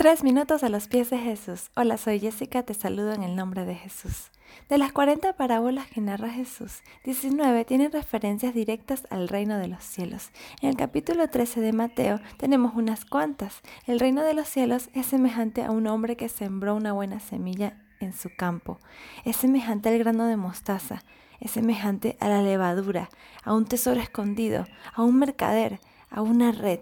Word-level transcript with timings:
Tres 0.00 0.24
minutos 0.24 0.62
a 0.62 0.70
los 0.70 0.88
pies 0.88 1.10
de 1.10 1.18
Jesús. 1.18 1.70
Hola, 1.76 1.98
soy 1.98 2.20
Jessica, 2.20 2.62
te 2.62 2.72
saludo 2.72 3.12
en 3.12 3.22
el 3.22 3.36
nombre 3.36 3.66
de 3.66 3.74
Jesús. 3.74 4.30
De 4.70 4.78
las 4.78 4.92
40 4.92 5.34
parábolas 5.34 5.88
que 5.88 6.00
narra 6.00 6.30
Jesús, 6.30 6.80
19 7.04 7.66
tienen 7.66 7.92
referencias 7.92 8.54
directas 8.54 9.06
al 9.10 9.28
reino 9.28 9.58
de 9.58 9.68
los 9.68 9.84
cielos. 9.84 10.30
En 10.62 10.70
el 10.70 10.76
capítulo 10.76 11.28
13 11.28 11.60
de 11.60 11.74
Mateo 11.74 12.18
tenemos 12.38 12.72
unas 12.74 13.04
cuantas. 13.04 13.60
El 13.86 14.00
reino 14.00 14.22
de 14.22 14.32
los 14.32 14.48
cielos 14.48 14.88
es 14.94 15.04
semejante 15.04 15.64
a 15.64 15.70
un 15.70 15.86
hombre 15.86 16.16
que 16.16 16.30
sembró 16.30 16.74
una 16.74 16.94
buena 16.94 17.20
semilla 17.20 17.76
en 18.00 18.14
su 18.14 18.30
campo. 18.34 18.80
Es 19.26 19.36
semejante 19.36 19.90
al 19.90 19.98
grano 19.98 20.24
de 20.24 20.38
mostaza. 20.38 21.02
Es 21.40 21.50
semejante 21.50 22.16
a 22.20 22.30
la 22.30 22.40
levadura, 22.40 23.10
a 23.44 23.52
un 23.52 23.66
tesoro 23.66 24.00
escondido, 24.00 24.64
a 24.94 25.02
un 25.02 25.18
mercader, 25.18 25.78
a 26.08 26.22
una 26.22 26.52
red 26.52 26.80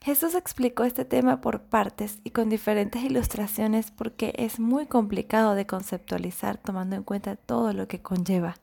Jesús 0.00 0.34
explicó 0.34 0.84
este 0.84 1.04
tema 1.04 1.40
por 1.40 1.62
partes 1.62 2.20
y 2.22 2.30
con 2.30 2.48
diferentes 2.48 3.02
ilustraciones 3.02 3.90
porque 3.90 4.32
es 4.36 4.60
muy 4.60 4.86
complicado 4.86 5.54
de 5.54 5.66
conceptualizar 5.66 6.56
tomando 6.56 6.96
en 6.96 7.02
cuenta 7.02 7.36
todo 7.36 7.72
lo 7.72 7.88
que 7.88 8.00
conlleva. 8.00 8.54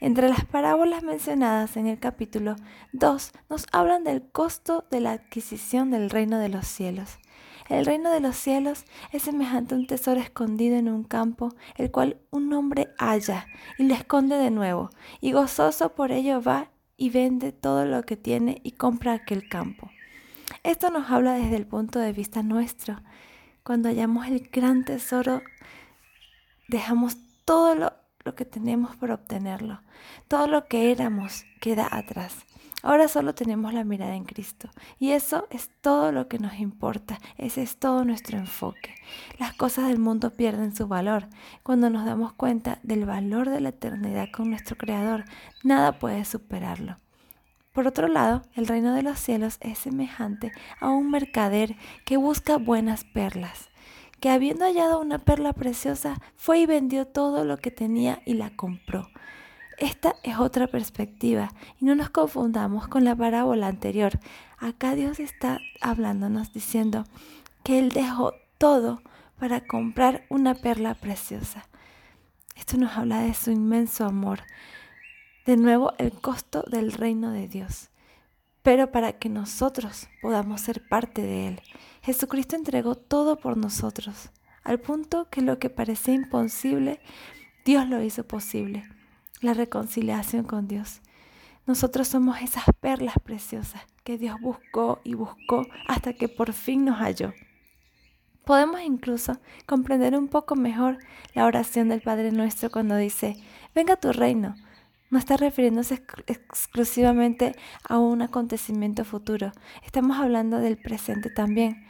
Entre 0.00 0.28
las 0.28 0.44
parábolas 0.44 1.02
mencionadas 1.02 1.76
en 1.76 1.86
el 1.86 1.98
capítulo 1.98 2.56
2 2.92 3.32
nos 3.48 3.66
hablan 3.72 4.04
del 4.04 4.28
costo 4.28 4.84
de 4.90 5.00
la 5.00 5.12
adquisición 5.12 5.90
del 5.90 6.10
reino 6.10 6.38
de 6.38 6.48
los 6.48 6.66
cielos. 6.66 7.18
El 7.70 7.86
reino 7.86 8.10
de 8.10 8.20
los 8.20 8.36
cielos 8.36 8.84
es 9.12 9.22
semejante 9.22 9.74
a 9.74 9.78
un 9.78 9.86
tesoro 9.86 10.20
escondido 10.20 10.76
en 10.76 10.88
un 10.88 11.04
campo, 11.04 11.54
el 11.76 11.90
cual 11.90 12.18
un 12.30 12.52
hombre 12.52 12.88
halla 12.98 13.46
y 13.78 13.84
le 13.84 13.94
esconde 13.94 14.36
de 14.36 14.50
nuevo, 14.50 14.90
y 15.22 15.32
gozoso 15.32 15.94
por 15.94 16.12
ello 16.12 16.42
va 16.42 16.70
y 16.98 17.08
vende 17.08 17.52
todo 17.52 17.86
lo 17.86 18.02
que 18.02 18.16
tiene 18.16 18.60
y 18.64 18.72
compra 18.72 19.14
aquel 19.14 19.48
campo. 19.48 19.88
Esto 20.64 20.88
nos 20.88 21.10
habla 21.10 21.34
desde 21.34 21.56
el 21.56 21.66
punto 21.66 21.98
de 21.98 22.14
vista 22.14 22.42
nuestro. 22.42 22.96
Cuando 23.62 23.90
hallamos 23.90 24.26
el 24.28 24.48
gran 24.48 24.82
tesoro, 24.86 25.42
dejamos 26.68 27.18
todo 27.44 27.74
lo, 27.74 28.34
que 28.34 28.46
tenemos 28.46 28.96
por 28.96 29.10
obtenerlo. 29.10 29.82
Todo 30.26 30.46
lo 30.46 30.64
que 30.64 30.90
éramos 30.90 31.44
queda 31.60 31.86
atrás. 31.90 32.46
Ahora 32.82 33.08
solo 33.08 33.34
tenemos 33.34 33.74
la 33.74 33.84
mirada 33.84 34.14
en 34.14 34.24
Cristo. 34.24 34.70
Y 34.98 35.10
eso 35.10 35.46
es 35.50 35.68
todo 35.82 36.12
lo 36.12 36.28
que 36.28 36.38
nos 36.38 36.58
importa. 36.58 37.18
Ese 37.36 37.60
es 37.60 37.76
todo 37.76 38.06
nuestro 38.06 38.38
enfoque. 38.38 38.94
Las 39.38 39.52
cosas 39.52 39.88
del 39.88 39.98
mundo 39.98 40.30
pierden 40.30 40.74
su 40.74 40.88
valor. 40.88 41.28
Cuando 41.62 41.90
nos 41.90 42.06
damos 42.06 42.32
cuenta 42.32 42.78
del 42.82 43.04
valor 43.04 43.50
de 43.50 43.60
la 43.60 43.68
eternidad 43.68 44.28
con 44.34 44.48
nuestro 44.48 44.76
Creador, 44.76 45.26
nada 45.62 45.98
puede 45.98 46.24
superarlo. 46.24 47.03
Por 47.74 47.88
otro 47.88 48.06
lado, 48.06 48.42
el 48.54 48.68
reino 48.68 48.94
de 48.94 49.02
los 49.02 49.18
cielos 49.18 49.58
es 49.60 49.78
semejante 49.78 50.52
a 50.78 50.90
un 50.90 51.10
mercader 51.10 51.74
que 52.04 52.16
busca 52.16 52.56
buenas 52.56 53.02
perlas, 53.02 53.68
que 54.20 54.30
habiendo 54.30 54.64
hallado 54.64 55.00
una 55.00 55.18
perla 55.18 55.52
preciosa, 55.52 56.20
fue 56.36 56.60
y 56.60 56.66
vendió 56.66 57.04
todo 57.04 57.44
lo 57.44 57.56
que 57.56 57.72
tenía 57.72 58.22
y 58.24 58.34
la 58.34 58.50
compró. 58.54 59.08
Esta 59.76 60.14
es 60.22 60.38
otra 60.38 60.68
perspectiva 60.68 61.50
y 61.80 61.84
no 61.84 61.96
nos 61.96 62.10
confundamos 62.10 62.86
con 62.86 63.02
la 63.02 63.16
parábola 63.16 63.66
anterior. 63.66 64.20
Acá 64.56 64.94
Dios 64.94 65.18
está 65.18 65.58
hablándonos 65.80 66.52
diciendo 66.52 67.04
que 67.64 67.80
Él 67.80 67.88
dejó 67.88 68.34
todo 68.56 69.02
para 69.36 69.66
comprar 69.66 70.26
una 70.28 70.54
perla 70.54 70.94
preciosa. 70.94 71.66
Esto 72.54 72.76
nos 72.76 72.96
habla 72.96 73.18
de 73.18 73.34
su 73.34 73.50
inmenso 73.50 74.04
amor, 74.04 74.44
de 75.46 75.56
nuevo 75.56 75.92
el 75.98 76.12
costo 76.12 76.64
del 76.70 76.92
reino 76.92 77.30
de 77.30 77.48
Dios. 77.48 77.90
Pero 78.62 78.90
para 78.90 79.12
que 79.12 79.28
nosotros 79.28 80.08
podamos 80.22 80.62
ser 80.62 80.88
parte 80.88 81.22
de 81.22 81.48
Él, 81.48 81.60
Jesucristo 82.02 82.56
entregó 82.56 82.94
todo 82.94 83.36
por 83.36 83.56
nosotros, 83.56 84.30
al 84.62 84.80
punto 84.80 85.28
que 85.30 85.42
lo 85.42 85.58
que 85.58 85.68
parecía 85.68 86.14
imposible, 86.14 87.00
Dios 87.64 87.86
lo 87.88 88.02
hizo 88.02 88.26
posible, 88.26 88.84
la 89.42 89.52
reconciliación 89.52 90.44
con 90.44 90.66
Dios. 90.66 91.02
Nosotros 91.66 92.08
somos 92.08 92.40
esas 92.40 92.64
perlas 92.80 93.14
preciosas 93.22 93.82
que 94.02 94.18
Dios 94.18 94.36
buscó 94.40 95.00
y 95.04 95.14
buscó 95.14 95.66
hasta 95.86 96.12
que 96.14 96.28
por 96.28 96.52
fin 96.52 96.84
nos 96.84 96.98
halló. 96.98 97.32
Podemos 98.44 98.82
incluso 98.82 99.38
comprender 99.64 100.16
un 100.16 100.28
poco 100.28 100.56
mejor 100.56 100.98
la 101.34 101.46
oración 101.46 101.88
del 101.88 102.02
Padre 102.02 102.32
nuestro 102.32 102.70
cuando 102.70 102.96
dice, 102.96 103.36
venga 103.74 103.96
tu 103.96 104.12
reino, 104.12 104.54
no 105.10 105.18
está 105.18 105.36
refiriéndose 105.36 106.02
exclusivamente 106.26 107.54
a 107.88 107.98
un 107.98 108.22
acontecimiento 108.22 109.04
futuro, 109.04 109.52
estamos 109.84 110.18
hablando 110.18 110.58
del 110.58 110.76
presente 110.76 111.30
también. 111.30 111.86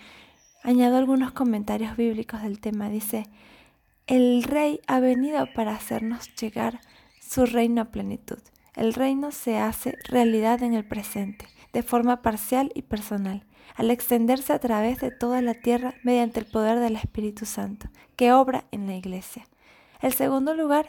Añado 0.63 0.97
algunos 0.97 1.33
comentarios 1.33 1.97
bíblicos 1.97 2.43
del 2.43 2.59
tema. 2.59 2.89
Dice, 2.89 3.27
el 4.07 4.43
rey 4.43 4.81
ha 4.87 5.01
venido 5.01 5.47
para 5.55 5.75
hacernos 5.75 6.35
llegar 6.37 6.81
su 7.21 7.47
reino 7.47 7.83
a 7.83 7.87
plenitud. 7.87 8.39
El 8.75 8.93
reino 8.93 9.31
se 9.31 9.59
hace 9.59 9.97
realidad 10.09 10.63
en 10.63 10.75
el 10.75 10.85
presente, 10.85 11.47
de 11.73 11.83
forma 11.83 12.23
parcial 12.23 12.73
y 12.75 12.83
personal, 12.83 13.47
al 13.77 13.91
extenderse 13.91 14.53
a 14.53 14.59
través 14.59 15.01
de 15.01 15.11
toda 15.11 15.43
la 15.43 15.55
tierra 15.55 15.95
mediante 16.03 16.41
el 16.41 16.47
poder 16.47 16.81
del 16.81 16.97
Espíritu 16.97 17.47
Santo, 17.47 17.89
que 18.17 18.33
obra 18.33 18.65
en 18.73 18.87
la 18.87 18.95
iglesia. 18.95 19.47
El 20.01 20.13
segundo 20.13 20.55
lugar 20.55 20.89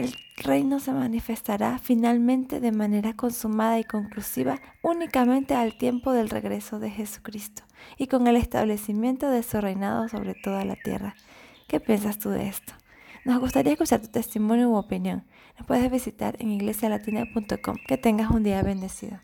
el 0.00 0.14
reino 0.36 0.80
se 0.80 0.92
manifestará 0.92 1.78
finalmente 1.78 2.60
de 2.60 2.72
manera 2.72 3.14
consumada 3.14 3.78
y 3.78 3.84
conclusiva 3.84 4.60
únicamente 4.82 5.54
al 5.54 5.76
tiempo 5.76 6.12
del 6.12 6.30
regreso 6.30 6.78
de 6.78 6.90
Jesucristo 6.90 7.62
y 7.98 8.06
con 8.06 8.26
el 8.26 8.36
establecimiento 8.36 9.30
de 9.30 9.42
su 9.42 9.60
reinado 9.60 10.08
sobre 10.08 10.34
toda 10.34 10.64
la 10.64 10.76
tierra. 10.76 11.14
¿Qué 11.68 11.80
piensas 11.80 12.18
tú 12.18 12.30
de 12.30 12.48
esto? 12.48 12.72
Nos 13.24 13.38
gustaría 13.40 13.72
escuchar 13.72 14.00
tu 14.00 14.08
testimonio 14.08 14.70
u 14.70 14.76
opinión. 14.76 15.24
Nos 15.58 15.66
puedes 15.66 15.90
visitar 15.90 16.36
en 16.40 16.50
iglesialatina.com. 16.50 17.76
Que 17.86 17.98
tengas 17.98 18.30
un 18.30 18.42
día 18.42 18.62
bendecido. 18.62 19.20